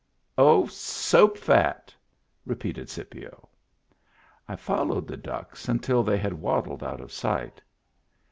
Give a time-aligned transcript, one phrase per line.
[0.39, 1.93] "Oh, soap fat!"
[2.47, 3.47] repeated Scipio.
[4.47, 7.61] I followed the ducks until they had waddled out of sight.